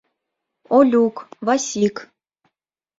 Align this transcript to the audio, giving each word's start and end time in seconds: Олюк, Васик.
Олюк, 0.77 1.15
Васик. 1.45 1.95